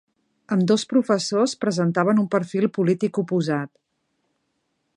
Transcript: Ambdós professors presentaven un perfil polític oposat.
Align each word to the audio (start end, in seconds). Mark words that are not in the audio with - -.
Ambdós 0.53 0.85
professors 0.93 1.53
presentaven 1.65 2.21
un 2.23 2.27
perfil 2.37 2.67
polític 2.79 3.21
oposat. 3.25 3.71